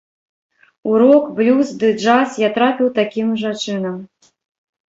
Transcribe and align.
У 0.91 0.95
рок, 1.01 1.27
блюз 1.39 1.67
ды 1.83 1.91
джаз 2.01 2.39
я 2.45 2.49
трапіў 2.57 2.87
такім 2.99 3.27
жа 3.43 3.53
чынам. 3.67 4.01